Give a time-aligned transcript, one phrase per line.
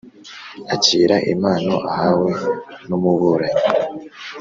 [0.73, 2.31] Akira impano ahawe
[2.87, 3.63] n’umuburanyi